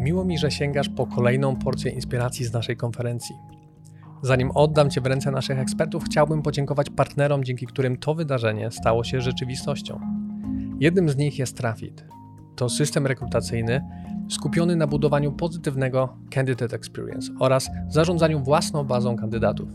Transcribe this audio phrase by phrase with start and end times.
[0.00, 3.36] Miło mi, że sięgasz po kolejną porcję inspiracji z naszej konferencji.
[4.22, 9.04] Zanim oddam Cię w ręce naszych ekspertów, chciałbym podziękować partnerom, dzięki którym to wydarzenie stało
[9.04, 10.00] się rzeczywistością.
[10.80, 12.04] Jednym z nich jest Trafit.
[12.56, 13.84] To system rekrutacyjny
[14.30, 19.68] skupiony na budowaniu pozytywnego candidate experience oraz zarządzaniu własną bazą kandydatów.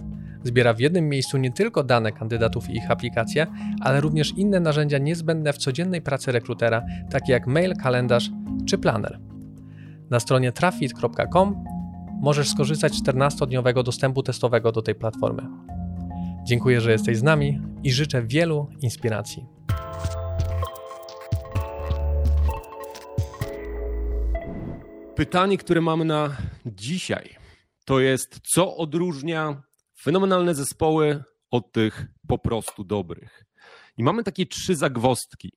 [0.44, 3.48] Zbiera w jednym miejscu nie tylko dane kandydatów i ich aplikacje,
[3.82, 8.32] ale również inne narzędzia niezbędne w codziennej pracy rekrutera, takie jak mail, kalendarz
[8.66, 9.20] czy planner.
[10.10, 11.64] Na stronie trafit.com
[12.22, 15.48] możesz skorzystać z 14-dniowego dostępu testowego do tej platformy.
[16.44, 19.46] Dziękuję, że jesteś z nami i życzę wielu inspiracji.
[25.16, 27.36] Pytanie, które mamy na dzisiaj,
[27.86, 29.62] to jest, co odróżnia
[30.02, 33.46] fenomenalne zespoły od tych po prostu dobrych.
[33.98, 35.52] I mamy takie trzy zagwostki.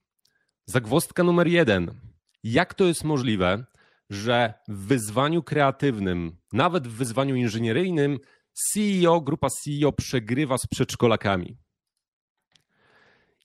[0.66, 2.00] Zagwostka numer jeden.
[2.42, 3.64] Jak to jest możliwe,
[4.10, 8.18] że w wyzwaniu kreatywnym, nawet w wyzwaniu inżynieryjnym,
[8.52, 11.56] CEO, grupa CEO przegrywa z przedszkolakami?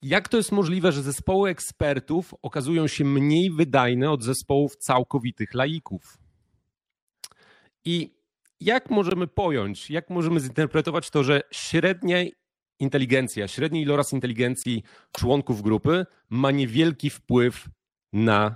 [0.02, 6.17] Jak to jest możliwe, że zespoły ekspertów okazują się mniej wydajne od zespołów całkowitych laików?
[7.86, 8.14] I
[8.59, 12.17] jak możemy pojąć, jak możemy zinterpretować to, że średnia
[12.80, 17.69] inteligencja, średni iloraz inteligencji członków grupy ma niewielki wpływ
[18.14, 18.56] na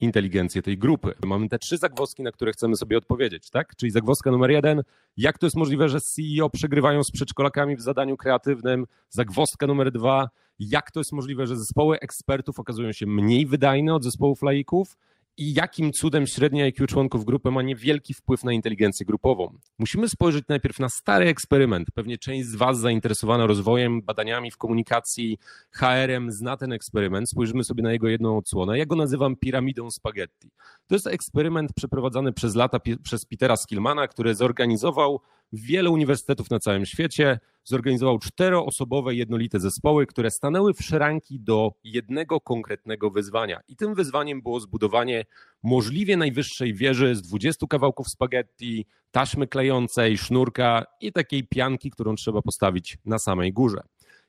[0.00, 1.14] inteligencję tej grupy.
[1.26, 3.76] Mamy te trzy zagwozdki, na które chcemy sobie odpowiedzieć, tak?
[3.76, 4.82] Czyli zagwozdka numer jeden,
[5.16, 8.86] jak to jest możliwe, że CEO przegrywają z przedszkolakami w zadaniu kreatywnym?
[9.08, 10.28] Zagwozdka numer dwa,
[10.58, 14.96] jak to jest możliwe, że zespoły ekspertów okazują się mniej wydajne od zespołów laików?
[15.36, 19.58] I jakim cudem średnia IQ członków grupy ma niewielki wpływ na inteligencję grupową.
[19.78, 21.88] Musimy spojrzeć najpierw na stary eksperyment.
[21.94, 25.38] Pewnie część z Was zainteresowana rozwojem, badaniami w komunikacji,
[25.70, 27.30] HR-em zna ten eksperyment.
[27.30, 28.78] Spojrzymy sobie na jego jedną odsłonę.
[28.78, 30.50] Ja go nazywam piramidą spaghetti.
[30.86, 35.20] To jest eksperyment przeprowadzany przez lata przez Petera Skillmana, który zorganizował
[35.54, 42.40] wiele uniwersytetów na całym świecie zorganizował czteroosobowe jednolite zespoły, które stanęły w szranki do jednego
[42.40, 43.60] konkretnego wyzwania.
[43.68, 45.24] I tym wyzwaniem było zbudowanie
[45.62, 52.42] możliwie najwyższej wieży z 20 kawałków spaghetti, taśmy klejącej, sznurka i takiej pianki, którą trzeba
[52.42, 53.80] postawić na samej górze.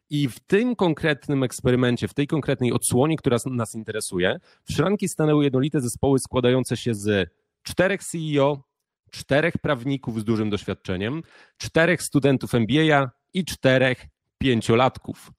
[0.10, 5.44] I w tym konkretnym eksperymencie, w tej konkretnej odsłonie, która nas interesuje, w szranki stanęły
[5.44, 7.30] jednolite zespoły składające się z
[7.64, 8.64] czterech CEO,
[9.16, 11.24] czterech prawników z dużym doświadczeniem,
[11.58, 14.06] czterech studentów MBA i czterech
[14.38, 15.32] pięciolatków.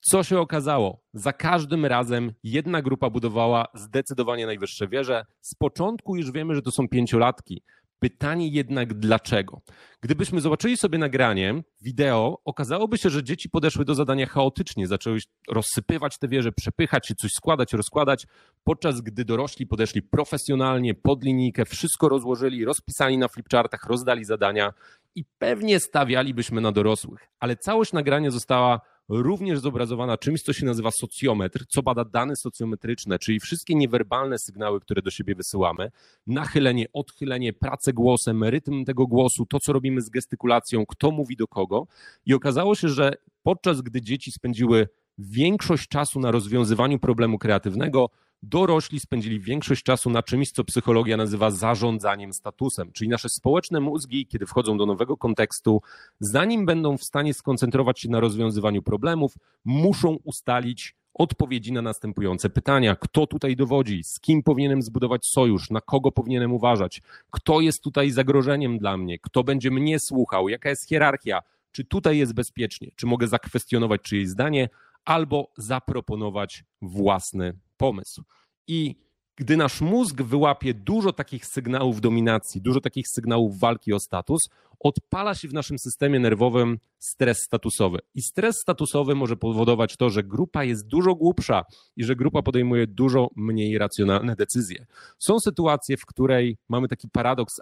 [0.00, 1.00] Co się okazało?
[1.14, 5.24] Za każdym razem jedna grupa budowała zdecydowanie najwyższe wieże.
[5.40, 7.62] Z początku już wiemy, że to są pięciolatki.
[7.98, 9.60] Pytanie jednak dlaczego?
[10.00, 15.18] Gdybyśmy zobaczyli sobie nagranie, wideo, okazałoby się, że dzieci podeszły do zadania chaotycznie, zaczęły
[15.48, 18.26] rozsypywać te wieże, przepychać się, coś składać, rozkładać,
[18.64, 24.72] podczas gdy dorośli podeszli profesjonalnie, pod linijkę, wszystko rozłożyli, rozpisali na flipchartach, rozdali zadania
[25.14, 27.28] i pewnie stawialibyśmy na dorosłych.
[27.40, 33.18] Ale całość nagrania została również zobrazowana czymś, co się nazywa socjometr, co bada dane socjometryczne,
[33.18, 35.90] czyli wszystkie niewerbalne sygnały, które do siebie wysyłamy,
[36.26, 41.46] nachylenie, odchylenie, pracę głosem, rytm tego głosu, to co robimy z gestykulacją, kto mówi do
[41.46, 41.86] kogo.
[42.26, 43.12] I okazało się, że
[43.42, 44.88] podczas gdy dzieci spędziły
[45.18, 48.10] większość czasu na rozwiązywaniu problemu kreatywnego,
[48.48, 54.26] dorośli spędzili większość czasu na czymś, co psychologia nazywa zarządzaniem statusem, czyli nasze społeczne mózgi,
[54.26, 55.82] kiedy wchodzą do nowego kontekstu,
[56.20, 59.34] zanim będą w stanie skoncentrować się na rozwiązywaniu problemów,
[59.64, 62.96] muszą ustalić odpowiedzi na następujące pytania.
[62.96, 64.04] Kto tutaj dowodzi?
[64.04, 65.70] Z kim powinienem zbudować sojusz?
[65.70, 67.02] Na kogo powinienem uważać?
[67.30, 69.18] Kto jest tutaj zagrożeniem dla mnie?
[69.18, 70.48] Kto będzie mnie słuchał?
[70.48, 71.42] Jaka jest hierarchia?
[71.72, 72.90] Czy tutaj jest bezpiecznie?
[72.96, 74.68] Czy mogę zakwestionować czyjeś zdanie?
[75.04, 78.22] Albo zaproponować własny pomysł.
[78.66, 78.96] I
[79.36, 84.48] gdy nasz mózg wyłapie dużo takich sygnałów dominacji, dużo takich sygnałów walki o status,
[84.80, 87.98] odpala się w naszym systemie nerwowym stres statusowy.
[88.14, 91.64] I stres statusowy może powodować to, że grupa jest dużo głupsza
[91.96, 94.86] i że grupa podejmuje dużo mniej racjonalne decyzje.
[95.18, 97.54] Są sytuacje, w której mamy taki paradoks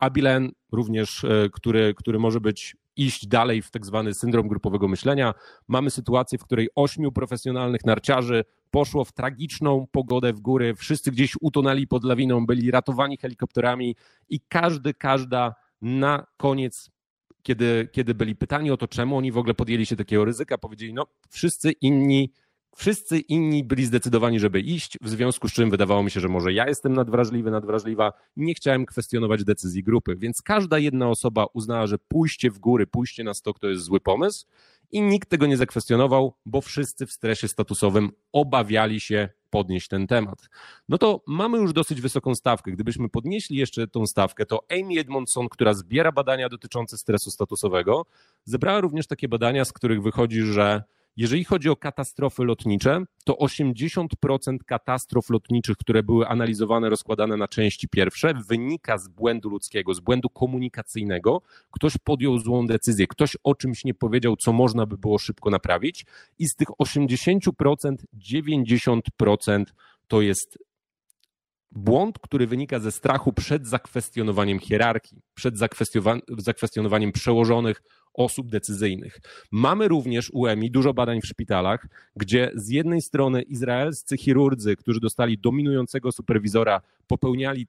[0.00, 5.34] Abilen, również, e, który, który może być iść dalej w tak zwany syndrom grupowego myślenia.
[5.68, 11.32] Mamy sytuację, w której ośmiu profesjonalnych narciarzy poszło w tragiczną pogodę w góry, wszyscy gdzieś
[11.40, 13.96] utonęli pod lawiną, byli ratowani helikopterami
[14.28, 16.90] i każdy, każda na koniec
[17.42, 20.94] kiedy, kiedy byli pytani o to, czemu oni w ogóle podjęli się takiego ryzyka, powiedzieli,
[20.94, 22.32] no wszyscy inni
[22.76, 26.52] Wszyscy inni byli zdecydowani, żeby iść, w związku z czym wydawało mi się, że może
[26.52, 28.12] ja jestem nadwrażliwy, nadwrażliwa.
[28.36, 33.24] Nie chciałem kwestionować decyzji grupy, więc każda jedna osoba uznała, że pójście w góry, pójście
[33.24, 34.46] na stok to jest zły pomysł
[34.92, 40.48] i nikt tego nie zakwestionował, bo wszyscy w stresie statusowym obawiali się podnieść ten temat.
[40.88, 42.72] No to mamy już dosyć wysoką stawkę.
[42.72, 48.06] Gdybyśmy podnieśli jeszcze tą stawkę, to Amy Edmondson, która zbiera badania dotyczące stresu statusowego,
[48.44, 50.82] zebrała również takie badania, z których wychodzi, że
[51.18, 54.06] jeżeli chodzi o katastrofy lotnicze, to 80%
[54.66, 60.30] katastrof lotniczych, które były analizowane, rozkładane na części pierwsze, wynika z błędu ludzkiego, z błędu
[60.30, 61.42] komunikacyjnego.
[61.70, 66.06] Ktoś podjął złą decyzję, ktoś o czymś nie powiedział, co można by było szybko naprawić,
[66.38, 69.64] i z tych 80% 90%
[70.08, 70.58] to jest
[71.72, 75.54] błąd, który wynika ze strachu przed zakwestionowaniem hierarchii, przed
[76.38, 77.82] zakwestionowaniem przełożonych
[78.14, 79.20] osób decyzyjnych.
[79.52, 81.86] Mamy również u EMI dużo badań w szpitalach,
[82.16, 87.66] gdzie z jednej strony izraelscy chirurdzy, którzy dostali dominującego superwizora, popełniali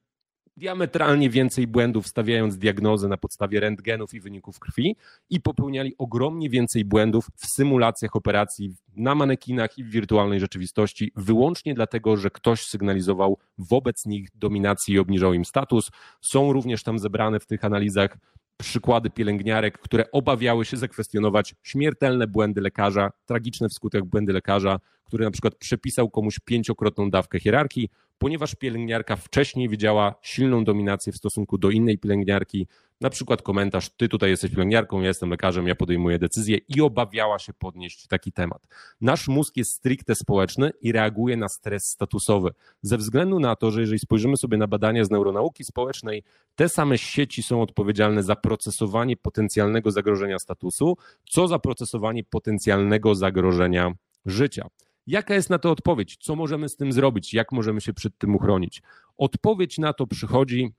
[0.59, 4.95] diametralnie więcej błędów, stawiając diagnozę na podstawie rentgenów i wyników krwi,
[5.29, 11.73] i popełniali ogromnie więcej błędów w symulacjach operacji na manekinach i w wirtualnej rzeczywistości, wyłącznie
[11.73, 15.91] dlatego, że ktoś sygnalizował wobec nich dominacji i obniżał im status.
[16.21, 18.17] Są również tam zebrane w tych analizach
[18.57, 25.31] przykłady pielęgniarek, które obawiały się zakwestionować śmiertelne błędy lekarza, tragiczne wskutek błędy lekarza, który na
[25.31, 27.89] przykład przepisał komuś pięciokrotną dawkę hierarchii,
[28.19, 32.67] ponieważ pielęgniarka wcześniej widziała silną dominację w stosunku do innej pielęgniarki,
[33.01, 37.39] na przykład komentarz, ty tutaj jesteś pielęgniarką, ja jestem lekarzem, ja podejmuję decyzję i obawiała
[37.39, 38.67] się podnieść taki temat.
[39.01, 42.51] Nasz mózg jest stricte społeczny i reaguje na stres statusowy.
[42.81, 46.23] Ze względu na to, że jeżeli spojrzymy sobie na badania z neuronauki społecznej,
[46.55, 50.97] te same sieci są odpowiedzialne za procesowanie potencjalnego zagrożenia statusu,
[51.29, 53.91] co za procesowanie potencjalnego zagrożenia
[54.25, 54.67] życia.
[55.07, 56.17] Jaka jest na to odpowiedź?
[56.17, 57.33] Co możemy z tym zrobić?
[57.33, 58.81] Jak możemy się przed tym uchronić?
[59.17, 60.73] Odpowiedź na to przychodzi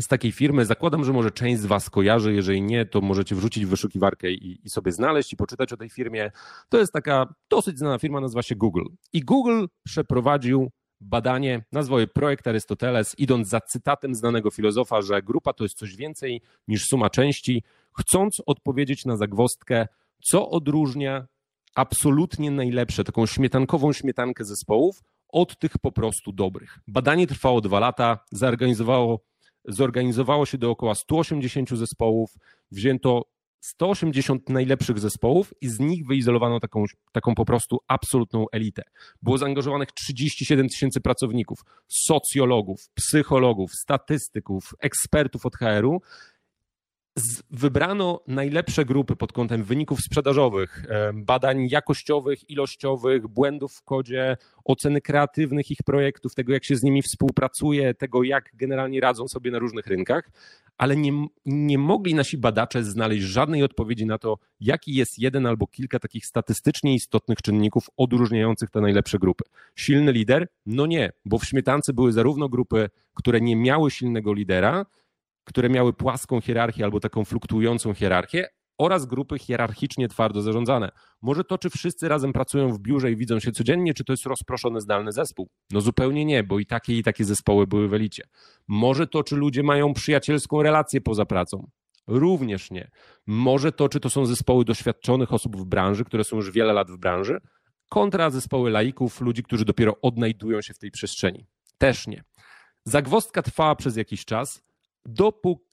[0.00, 0.64] z takiej firmy.
[0.64, 2.34] Zakładam, że może część z Was kojarzy.
[2.34, 5.90] Jeżeli nie, to możecie wrzucić w wyszukiwarkę i, i, sobie znaleźć i poczytać o tej
[5.90, 6.30] firmie.
[6.68, 8.84] To jest taka dosyć znana firma, nazywa się Google.
[9.12, 10.70] I Google przeprowadził
[11.00, 15.96] badanie, nazwał je projekt Arystoteles, idąc za cytatem znanego filozofa, że grupa to jest coś
[15.96, 17.62] więcej niż suma części,
[17.98, 19.86] chcąc odpowiedzieć na zagwostkę,
[20.22, 21.26] co odróżnia
[21.74, 26.78] absolutnie najlepsze, taką śmietankową śmietankę zespołów od tych po prostu dobrych.
[26.86, 29.20] Badanie trwało dwa lata, zorganizowało,
[29.64, 32.30] zorganizowało się dookoła 180 zespołów,
[32.70, 33.22] wzięto
[33.60, 38.82] 180 najlepszych zespołów i z nich wyizolowano taką, taką po prostu absolutną elitę.
[39.22, 46.00] Było zaangażowanych 37 tysięcy pracowników, socjologów, psychologów, statystyków, ekspertów od HR-u
[47.50, 55.70] wybrano najlepsze grupy pod kątem wyników sprzedażowych, badań jakościowych, ilościowych, błędów w kodzie, oceny kreatywnych
[55.70, 59.86] ich projektów, tego jak się z nimi współpracuje, tego jak generalnie radzą sobie na różnych
[59.86, 60.30] rynkach,
[60.78, 65.66] ale nie, nie mogli nasi badacze znaleźć żadnej odpowiedzi na to, jaki jest jeden albo
[65.66, 69.44] kilka takich statystycznie istotnych czynników odróżniających te najlepsze grupy.
[69.74, 70.48] Silny lider?
[70.66, 74.86] No nie, bo w śmietance były zarówno grupy, które nie miały silnego lidera,
[75.48, 78.48] które miały płaską hierarchię albo taką fluktuującą hierarchię,
[78.78, 80.90] oraz grupy hierarchicznie twardo zarządzane.
[81.22, 84.26] Może to, czy wszyscy razem pracują w biurze i widzą się codziennie, czy to jest
[84.26, 85.48] rozproszony zdalny zespół?
[85.70, 88.24] No zupełnie nie, bo i takie i takie zespoły były w elicie.
[88.68, 91.70] Może to, czy ludzie mają przyjacielską relację poza pracą?
[92.06, 92.90] Również nie.
[93.26, 96.90] Może to, czy to są zespoły doświadczonych osób w branży, które są już wiele lat
[96.90, 97.40] w branży,
[97.88, 101.46] kontra zespoły laików, ludzi, którzy dopiero odnajdują się w tej przestrzeni?
[101.78, 102.24] Też nie.
[102.84, 104.67] Zagwostka trwała przez jakiś czas,
[105.06, 105.68] dopóki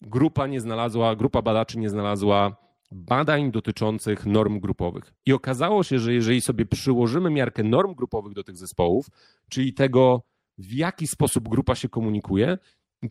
[0.00, 2.56] grupa nie znalazła, grupa badaczy nie znalazła
[2.92, 5.14] badań dotyczących norm grupowych.
[5.26, 9.06] I okazało się, że jeżeli sobie przyłożymy miarkę norm grupowych do tych zespołów,
[9.50, 10.22] czyli tego,
[10.58, 12.58] w jaki sposób grupa się komunikuje,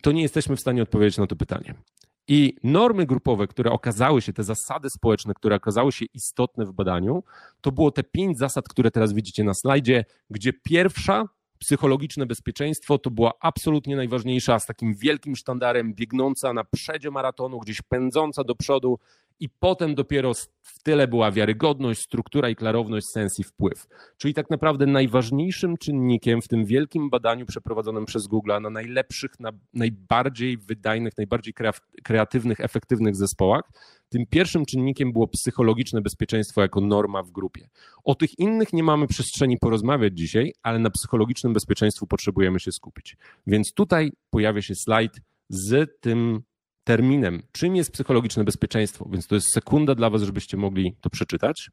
[0.02, 1.74] to nie jesteśmy w stanie odpowiedzieć na to pytanie.
[2.28, 7.22] I normy grupowe, które okazały się, te zasady społeczne, które okazały się istotne w badaniu,
[7.60, 13.10] to było te pięć zasad, które teraz widzicie na slajdzie, gdzie pierwsza psychologiczne bezpieczeństwo to
[13.10, 18.98] była absolutnie najważniejsza, z takim wielkim sztandarem, biegnąca na przedzie maratonu, gdzieś pędząca do przodu,
[19.40, 23.86] i potem dopiero w tyle była wiarygodność, struktura i klarowność, sens i wpływ.
[24.16, 29.52] Czyli tak naprawdę najważniejszym czynnikiem w tym wielkim badaniu przeprowadzonym przez Google na najlepszych, na
[29.74, 31.54] najbardziej wydajnych, najbardziej
[32.04, 33.62] kreatywnych, efektywnych zespołach,
[34.08, 37.68] tym pierwszym czynnikiem było psychologiczne bezpieczeństwo jako norma w grupie.
[38.04, 43.16] O tych innych nie mamy przestrzeni porozmawiać dzisiaj, ale na psychologicznym bezpieczeństwu potrzebujemy się skupić.
[43.46, 45.12] Więc tutaj pojawia się slajd
[45.48, 46.42] z tym
[46.86, 49.08] terminem, czym jest psychologiczne bezpieczeństwo.
[49.12, 51.70] Więc to jest sekunda dla Was, żebyście mogli to przeczytać.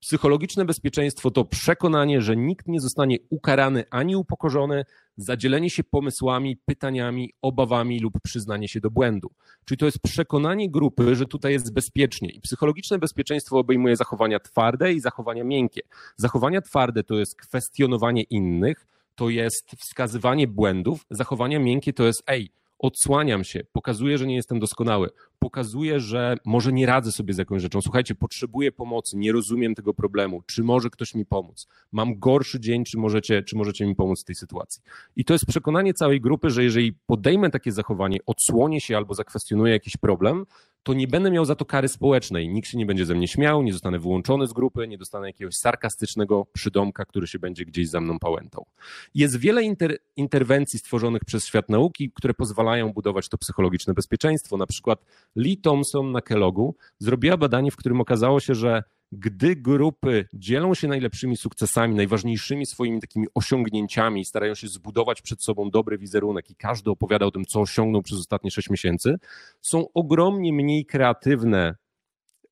[0.00, 4.84] Psychologiczne bezpieczeństwo to przekonanie, że nikt nie zostanie ukarany ani upokorzony
[5.16, 9.30] za dzielenie się pomysłami, pytaniami, obawami lub przyznanie się do błędu.
[9.64, 12.30] Czyli to jest przekonanie grupy, że tutaj jest bezpiecznie.
[12.30, 15.80] I psychologiczne bezpieczeństwo obejmuje zachowania twarde i zachowania miękkie.
[16.16, 22.50] Zachowania twarde to jest kwestionowanie innych, to jest wskazywanie błędów, zachowania miękkie to jest ej,
[22.78, 27.62] odsłaniam się, pokazuję, że nie jestem doskonały, pokazuję, że może nie radzę sobie z jakąś
[27.62, 27.82] rzeczą.
[27.82, 30.42] Słuchajcie, potrzebuję pomocy, nie rozumiem tego problemu.
[30.46, 31.68] Czy może ktoś mi pomóc?
[31.92, 34.82] Mam gorszy dzień, czy możecie, czy możecie mi pomóc w tej sytuacji?
[35.16, 39.72] I to jest przekonanie całej grupy, że jeżeli podejmę takie zachowanie, odsłonię się albo zakwestionuję
[39.72, 40.46] jakiś problem,
[40.82, 42.48] to nie będę miał za to kary społecznej.
[42.48, 45.54] Nikt się nie będzie ze mnie śmiał, nie zostanę wyłączony z grupy, nie dostanę jakiegoś
[45.54, 48.66] sarkastycznego przydomka, który się będzie gdzieś za mną pałętał.
[49.14, 54.56] Jest wiele inter interwencji stworzonych przez świat nauki, które pozwalają budować to psychologiczne bezpieczeństwo.
[54.56, 55.04] Na przykład
[55.36, 58.82] Lee Thompson na Kellogu zrobiła badanie, w którym okazało się, że
[59.12, 65.70] gdy grupy dzielą się najlepszymi sukcesami, najważniejszymi swoimi takimi osiągnięciami, starają się zbudować przed sobą
[65.70, 69.18] dobry wizerunek i każdy opowiada o tym, co osiągnął przez ostatnie 6 miesięcy,
[69.60, 71.74] są ogromnie mniej kreatywne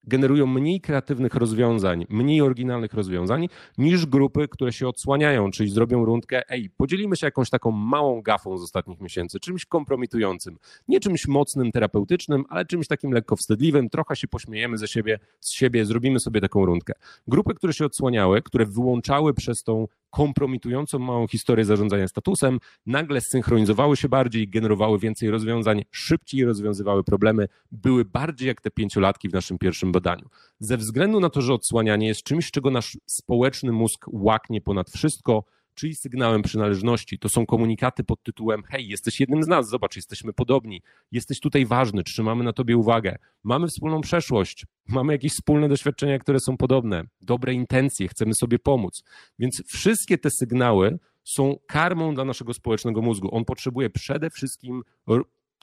[0.05, 6.50] generują mniej kreatywnych rozwiązań, mniej oryginalnych rozwiązań niż grupy, które się odsłaniają, czyli zrobią rundkę,
[6.50, 10.57] ej, podzielimy się jakąś taką małą gafą z ostatnich miesięcy, czymś kompromitującym,
[10.88, 15.50] nie czymś mocnym, terapeutycznym, ale czymś takim lekko wstydliwym, trochę się pośmiejemy ze siebie, z
[15.50, 16.93] siebie, zrobimy sobie taką rundkę.
[17.28, 23.97] Grupy, które się odsłaniały, które wyłączały przez tą kompromitującą małą historię zarządzania statusem, nagle synchronizowały
[23.97, 29.59] się bardziej, generowały więcej rozwiązań, szybciej rozwiązywały problemy, były bardziej jak te pięciolatki w naszym
[29.59, 30.29] pierwszym badaniu.
[30.61, 35.45] Ze względu na to, że odsłanianie jest czymś, czego nasz społeczny mózg łaknie ponad wszystko,
[35.78, 37.18] czyli sygnałem przynależności.
[37.18, 40.82] To są komunikaty pod tytułem: Hej, jesteś jednym z nas, zobacz, jesteśmy podobni,
[41.12, 46.40] jesteś tutaj ważny, trzymamy na tobie uwagę, mamy wspólną przeszłość, mamy jakieś wspólne doświadczenia, które
[46.40, 49.02] są podobne, dobre intencje, chcemy sobie pomóc.
[49.38, 53.35] Więc wszystkie te sygnały są karmą dla naszego społecznego mózgu.
[53.35, 54.82] On potrzebuje przede wszystkim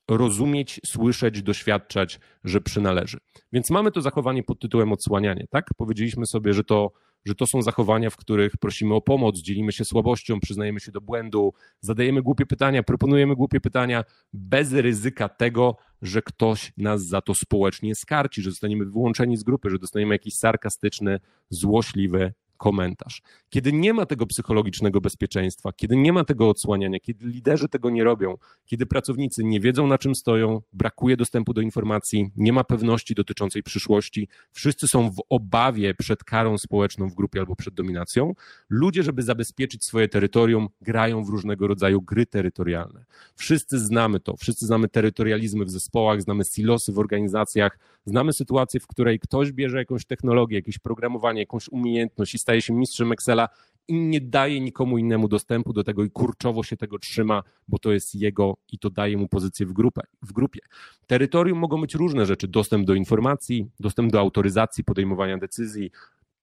[0.07, 3.17] rozumieć, słyszeć, doświadczać, że przynależy.
[3.53, 5.69] Więc mamy to zachowanie pod tytułem odsłanianie, tak?
[5.77, 6.91] Powiedzieliśmy sobie, że to
[7.25, 11.01] że to są zachowania, w których prosimy o pomoc, dzielimy się słabością, przyznajemy się do
[11.01, 14.03] błędu, zadajemy głupie pytania, proponujemy głupie pytania
[14.33, 19.69] bez ryzyka tego, że ktoś nas za to społecznie skarci, że zostaniemy wyłączeni z grupy,
[19.69, 23.21] że dostaniemy jakiś sarkastyczny, złośliwy komentarz.
[23.49, 28.03] Kiedy nie ma tego psychologicznego bezpieczeństwa, kiedy nie ma tego odsłaniania, kiedy liderzy tego nie
[28.03, 33.15] robią, kiedy pracownicy nie wiedzą na czym stoją, brakuje dostępu do informacji, nie ma pewności
[33.15, 38.33] dotyczącej przyszłości, wszyscy są w obawie przed karą społeczną w grupie albo przed dominacją,
[38.69, 43.05] ludzie, żeby zabezpieczyć swoje terytorium, grają w różnego rodzaju gry terytorialne.
[43.35, 48.87] Wszyscy znamy to, wszyscy znamy terytorializmy w zespołach, znamy silosy w organizacjach, znamy sytuację, w
[48.87, 53.49] której ktoś bierze jakąś technologię, jakieś programowanie, jakąś umiejętność i staje się mistrzem Excela
[53.87, 57.91] i nie daje nikomu innemu dostępu do tego i kurczowo się tego trzyma, bo to
[57.91, 60.59] jest jego i to daje mu pozycję w, grupę, w grupie.
[61.07, 65.91] Terytorium mogą być różne rzeczy: dostęp do informacji, dostęp do autoryzacji, podejmowania decyzji,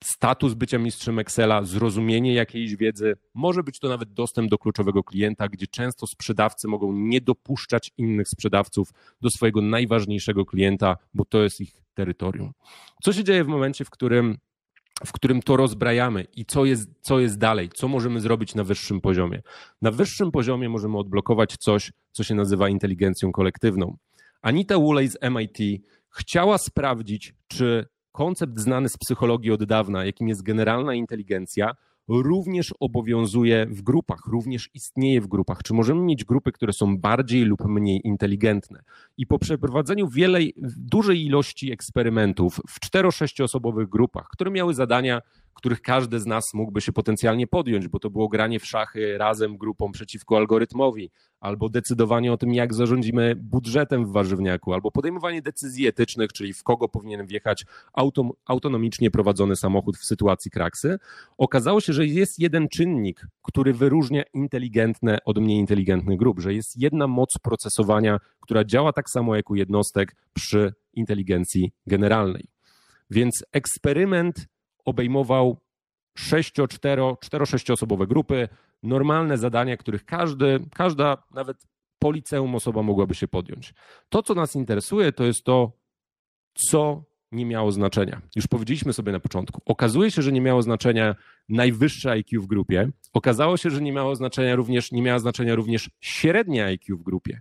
[0.04, 5.48] status bycia mistrzem Excela, zrozumienie jakiejś wiedzy, może być to nawet dostęp do kluczowego klienta,
[5.48, 8.88] gdzie często sprzedawcy mogą nie dopuszczać innych sprzedawców
[9.20, 12.52] do swojego najważniejszego klienta, bo to jest ich terytorium.
[13.02, 14.38] Co się dzieje w momencie, w którym
[15.06, 19.00] w którym to rozbrajamy i co jest, co jest dalej, co możemy zrobić na wyższym
[19.00, 19.42] poziomie.
[19.82, 23.96] Na wyższym poziomie możemy odblokować coś, co się nazywa inteligencją kolektywną.
[24.42, 25.58] Anita Woolley z MIT
[26.10, 31.74] chciała sprawdzić, czy koncept znany z psychologii od dawna, jakim jest generalna inteligencja,
[32.08, 35.62] również obowiązuje w grupach, również istnieje w grupach.
[35.62, 38.82] Czy możemy mieć grupy, które są bardziej lub mniej inteligentne?
[39.16, 45.22] I po przeprowadzeniu wielej, dużej ilości eksperymentów w cztero-sześcioosobowych grupach, które miały zadania
[45.54, 49.56] których każdy z nas mógłby się potencjalnie podjąć, bo to było granie w szachy razem
[49.56, 55.86] grupą przeciwko algorytmowi, albo decydowanie o tym, jak zarządzimy budżetem w warzywniaku, albo podejmowanie decyzji
[55.86, 60.98] etycznych, czyli w kogo powinien wjechać autom, autonomicznie prowadzony samochód w sytuacji kraksy.
[61.38, 66.76] Okazało się, że jest jeden czynnik, który wyróżnia inteligentne od mniej inteligentnych grup, że jest
[66.76, 72.48] jedna moc procesowania, która działa tak samo jak u jednostek przy inteligencji generalnej.
[73.10, 74.46] Więc eksperyment
[74.84, 75.60] obejmował
[76.16, 78.48] 6, 4, 4 6 osobowe grupy,
[78.82, 81.66] normalne zadania, których każdy, każda, nawet
[81.98, 83.74] po liceum osoba mogłaby się podjąć.
[84.08, 85.72] To, co nas interesuje, to jest to,
[86.54, 88.22] co nie miało znaczenia.
[88.36, 89.62] Już powiedzieliśmy sobie na początku.
[89.66, 91.14] Okazuje się, że nie miało znaczenia
[91.48, 92.88] najwyższe IQ w grupie.
[93.12, 97.40] Okazało się, że nie miało znaczenia również, nie miała znaczenia również średnie IQ w grupie.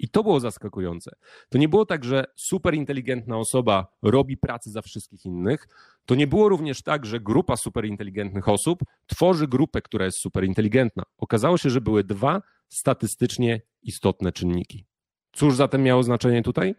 [0.00, 1.10] I to było zaskakujące.
[1.48, 5.68] To nie było tak, że super inteligentna osoba robi pracę za wszystkich innych.
[6.04, 10.44] To nie było również tak, że grupa super inteligentnych osób tworzy grupę, która jest super
[10.44, 11.02] inteligentna.
[11.18, 14.86] Okazało się, że były dwa statystycznie istotne czynniki.
[15.32, 16.74] Cóż zatem miało znaczenie tutaj?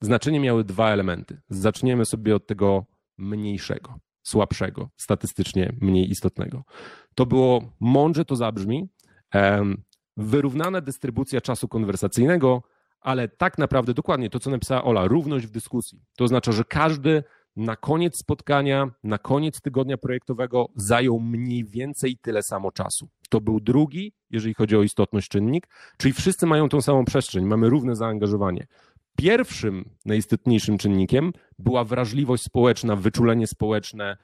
[0.00, 1.40] Znaczenie miały dwa elementy.
[1.48, 2.86] Zaczniemy sobie od tego
[3.18, 6.64] mniejszego, słabszego, statystycznie mniej istotnego.
[7.14, 8.88] To było, mądrze to zabrzmi,
[10.16, 12.62] wyrównana dystrybucja czasu konwersacyjnego,
[13.00, 16.00] ale tak naprawdę dokładnie to, co napisała Ola, równość w dyskusji.
[16.16, 17.22] To oznacza, że każdy
[17.56, 23.08] na koniec spotkania, na koniec tygodnia projektowego zajął mniej więcej tyle samo czasu.
[23.28, 27.68] To był drugi, jeżeli chodzi o istotność czynnik, czyli wszyscy mają tą samą przestrzeń, mamy
[27.68, 28.66] równe zaangażowanie.
[29.16, 34.16] Pierwszym najistotniejszym czynnikiem była wrażliwość społeczna, wyczulenie społeczne,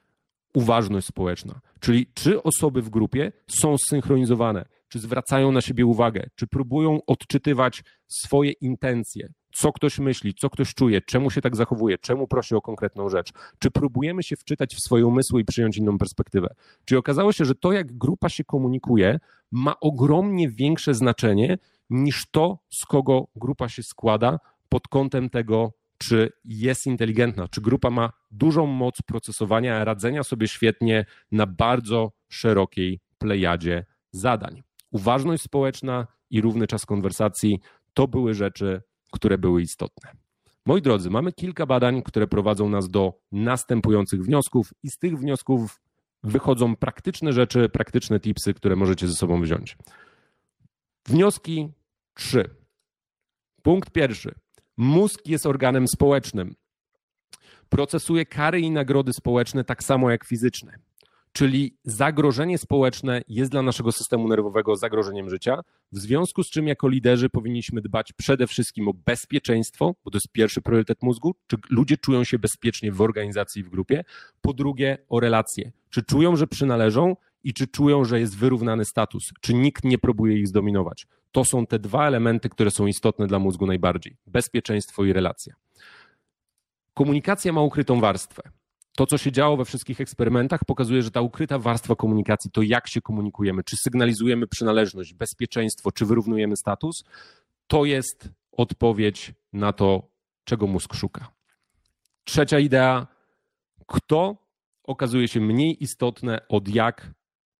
[0.55, 1.61] uważność społeczna.
[1.81, 7.83] Czyli czy osoby w grupie są zsynchronizowane, czy zwracają na siebie uwagę, czy próbują odczytywać
[8.09, 12.61] swoje intencje, co ktoś myśli, co ktoś czuje, czemu się tak zachowuje, czemu prosi o
[12.61, 16.55] konkretną rzecz, czy próbujemy się wczytać w swoje umysły i przyjąć inną perspektywę.
[16.85, 19.19] Czyli okazało się, że to, jak grupa się komunikuje,
[19.51, 21.59] ma ogromnie większe znaczenie
[21.91, 27.91] niż to, z kogo grupa się składa pod kątem tego, czy jest inteligentna, czy grupa
[27.91, 34.63] ma dużą moc procesowania, radzenia sobie świetnie na bardzo szerokiej plejadzie zadań.
[34.91, 37.61] Uważność społeczna i równy czas konwersacji
[37.95, 38.83] to były rzeczy,
[39.13, 40.13] które były istotne.
[40.67, 45.81] Moi drodzy, mamy kilka badań, które prowadzą nas do następujących wniosków, i z tych wniosków
[46.23, 49.77] wychodzą praktyczne rzeczy, praktyczne tipsy, które możecie ze sobą wziąć.
[51.09, 51.69] Wnioski
[52.15, 52.51] trzy.
[53.63, 54.35] Punkt pierwszy.
[54.77, 56.55] Mózg jest organem społecznym.
[57.69, 60.79] Procesuje kary i nagrody społeczne tak samo jak fizyczne.
[61.33, 65.61] Czyli zagrożenie społeczne jest dla naszego systemu nerwowego zagrożeniem życia,
[65.93, 70.33] w związku z czym jako liderzy powinniśmy dbać przede wszystkim o bezpieczeństwo, bo to jest
[70.33, 74.05] pierwszy priorytet mózgu, czy ludzie czują się bezpiecznie w organizacji, w grupie.
[74.41, 79.33] Po drugie o relacje, czy czują, że przynależą i czy czują, że jest wyrównany status,
[79.41, 81.07] czy nikt nie próbuje ich zdominować.
[81.33, 85.55] To są te dwa elementy, które są istotne dla mózgu najbardziej: bezpieczeństwo i relacja.
[86.95, 88.43] Komunikacja ma ukrytą warstwę.
[89.01, 92.89] To, co się działo we wszystkich eksperymentach, pokazuje, że ta ukryta warstwa komunikacji, to jak
[92.89, 97.05] się komunikujemy, czy sygnalizujemy przynależność, bezpieczeństwo, czy wyrównujemy status,
[97.67, 100.03] to jest odpowiedź na to,
[100.45, 101.29] czego mózg szuka.
[102.25, 103.07] Trzecia idea,
[103.87, 104.37] kto
[104.85, 107.11] okazuje się mniej istotne od jak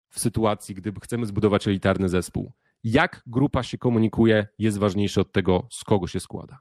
[0.09, 2.53] w sytuacji, gdy chcemy zbudować elitarny zespół.
[2.85, 6.59] Jak grupa się komunikuje, jest ważniejsze od tego, z kogo się składa.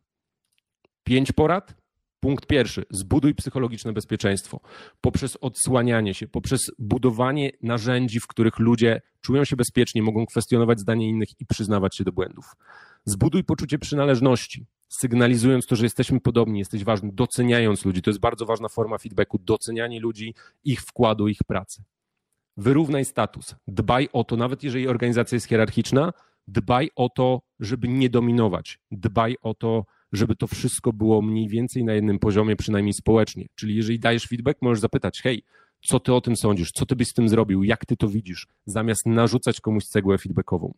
[1.04, 1.76] Pięć porad.
[2.20, 4.60] Punkt pierwszy: zbuduj psychologiczne bezpieczeństwo
[5.02, 11.10] poprzez odsłanianie się, poprzez budowanie narzędzi, w których ludzie czują się bezpiecznie, mogą kwestionować zdanie
[11.10, 12.46] innych i przyznawać się do błędów.
[13.06, 18.02] Zbuduj poczucie przynależności, sygnalizując to, że jesteśmy podobni, jesteś ważny, doceniając ludzi.
[18.02, 21.84] To jest bardzo ważna forma feedbacku, docenianie ludzi, ich wkładu, ich pracy
[22.60, 23.56] wyrównaj status.
[23.68, 26.14] Dbaj o to, nawet jeżeli organizacja jest hierarchiczna,
[26.48, 28.80] dbaj o to, żeby nie dominować.
[28.92, 33.46] Dbaj o to, żeby to wszystko było mniej więcej na jednym poziomie, przynajmniej społecznie.
[33.56, 35.44] Czyli jeżeli dajesz feedback, możesz zapytać, hej,
[35.82, 36.72] co ty o tym sądzisz?
[36.72, 37.64] Co ty byś z tym zrobił?
[37.64, 38.48] Jak ty to widzisz?
[38.66, 40.74] Zamiast narzucać komuś cegłę feedbackową.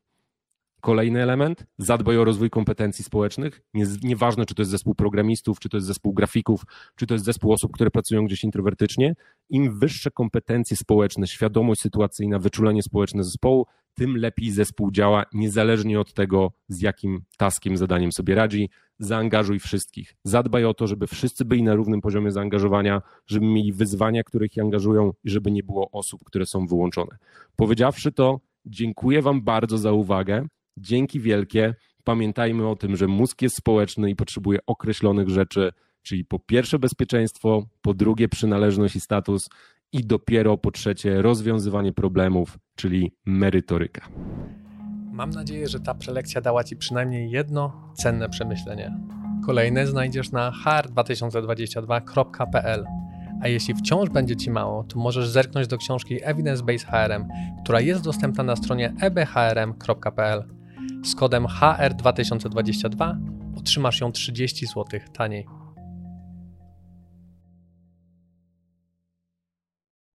[0.81, 3.61] Kolejny element, zadbaj o rozwój kompetencji społecznych.
[3.73, 6.63] Nie, nieważne, czy to jest zespół programistów, czy to jest zespół grafików,
[6.95, 9.13] czy to jest zespół osób, które pracują gdzieś introwertycznie.
[9.49, 16.13] Im wyższe kompetencje społeczne, świadomość sytuacyjna, wyczulenie społeczne zespołu, tym lepiej zespół działa, niezależnie od
[16.13, 18.69] tego, z jakim taskiem, zadaniem sobie radzi.
[18.99, 20.15] Zaangażuj wszystkich.
[20.23, 25.11] Zadbaj o to, żeby wszyscy byli na równym poziomie zaangażowania, żeby mieli wyzwania, których angażują
[25.23, 27.17] i żeby nie było osób, które są wyłączone.
[27.55, 30.47] Powiedziawszy to, dziękuję Wam bardzo za uwagę.
[30.77, 31.75] Dzięki wielkie.
[32.03, 35.71] Pamiętajmy o tym, że mózg jest społeczny i potrzebuje określonych rzeczy,
[36.03, 39.49] czyli po pierwsze bezpieczeństwo, po drugie przynależność i status
[39.93, 44.07] i dopiero po trzecie rozwiązywanie problemów, czyli merytoryka.
[45.11, 48.97] Mam nadzieję, że ta prelekcja dała Ci przynajmniej jedno cenne przemyślenie.
[49.45, 52.85] Kolejne znajdziesz na hr2022.pl.
[53.41, 57.27] A jeśli wciąż będzie Ci mało, to możesz zerknąć do książki Evidence Based HRM,
[57.63, 60.60] która jest dostępna na stronie ebhrm.pl.
[61.03, 63.15] Z kodem HR2022
[63.57, 65.45] otrzymasz ją 30 zł taniej.